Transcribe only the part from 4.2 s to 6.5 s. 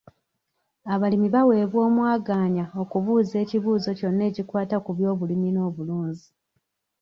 ekikwata ku by'obulimi n'obulunzi.